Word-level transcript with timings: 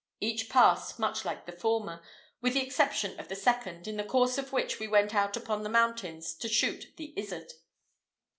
Each 0.19 0.49
passed 0.49 0.97
much 0.97 1.25
like 1.25 1.45
the 1.45 1.51
former, 1.51 2.01
with 2.41 2.55
the 2.55 2.63
exception 2.65 3.19
of 3.19 3.27
the 3.27 3.35
second, 3.35 3.87
in 3.87 3.97
the 3.97 4.03
course 4.03 4.39
of 4.39 4.51
which 4.51 4.79
we 4.79 4.87
went 4.87 5.13
out 5.13 5.37
upon 5.37 5.61
the 5.61 5.69
mountains 5.69 6.33
to 6.37 6.47
shoot 6.49 6.87
the 6.97 7.13
izzard. 7.15 7.53